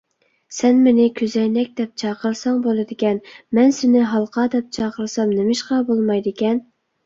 [0.59, 3.21] سەن مېنى «كۆزەينەك» دەپ چاقىرساڭ بولىدىكەن،
[3.61, 6.69] مەن سېنى «ھالقا» دەپ چاقىرسام نېمىشقا بولمايدىكەن؟